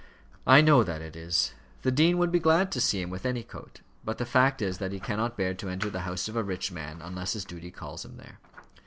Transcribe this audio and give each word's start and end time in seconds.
"I 0.47 0.61
know 0.61 0.83
that 0.83 1.03
it 1.03 1.15
is. 1.15 1.53
The 1.83 1.91
dean 1.91 2.17
would 2.17 2.31
be 2.31 2.39
glad 2.39 2.71
to 2.71 2.81
see 2.81 2.99
him 3.03 3.11
with 3.11 3.23
any 3.23 3.43
coat. 3.43 3.81
But 4.03 4.17
the 4.17 4.25
fact 4.25 4.59
is 4.59 4.79
that 4.79 4.91
he 4.91 4.99
cannot 4.99 5.37
bear 5.37 5.53
to 5.53 5.69
enter 5.69 5.91
the 5.91 5.99
house 6.09 6.27
of 6.27 6.35
a 6.35 6.43
rich 6.43 6.71
man 6.71 7.03
unless 7.03 7.33
his 7.33 7.45
duty 7.45 7.69
calls 7.69 8.03
him 8.03 8.17
there." 8.17 8.39